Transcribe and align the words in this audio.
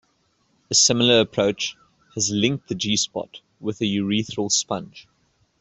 A 0.71 0.73
similar 0.73 1.19
approach 1.19 1.77
has 2.15 2.31
linked 2.31 2.69
the 2.69 2.73
G-spot 2.73 3.41
with 3.59 3.77
the 3.77 3.97
urethral 3.97 4.51
sponge. 4.51 5.07